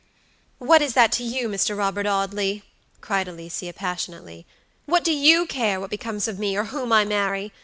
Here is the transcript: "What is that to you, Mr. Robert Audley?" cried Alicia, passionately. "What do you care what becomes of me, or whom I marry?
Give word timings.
"What 0.57 0.81
is 0.81 0.93
that 0.93 1.11
to 1.11 1.23
you, 1.23 1.47
Mr. 1.47 1.77
Robert 1.77 2.07
Audley?" 2.07 2.63
cried 3.01 3.27
Alicia, 3.27 3.71
passionately. 3.73 4.47
"What 4.87 5.03
do 5.03 5.11
you 5.13 5.45
care 5.45 5.79
what 5.79 5.91
becomes 5.91 6.27
of 6.27 6.39
me, 6.39 6.57
or 6.57 6.63
whom 6.63 6.91
I 6.91 7.05
marry? 7.05 7.53